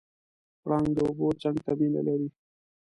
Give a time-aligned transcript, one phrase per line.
[0.61, 2.27] پړانګ د اوبو څنګ ته مینه لري.